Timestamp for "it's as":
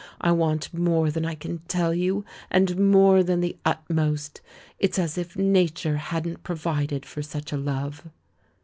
4.79-5.15